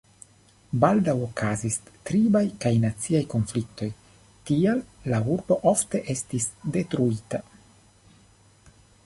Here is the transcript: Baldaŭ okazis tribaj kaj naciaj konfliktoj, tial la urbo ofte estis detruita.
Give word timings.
Baldaŭ 0.83 1.13
okazis 1.25 1.75
tribaj 2.09 2.41
kaj 2.63 2.71
naciaj 2.85 3.21
konfliktoj, 3.35 3.91
tial 4.49 4.83
la 5.13 5.21
urbo 5.37 5.59
ofte 5.75 6.03
estis 6.17 6.49
detruita. 6.79 7.45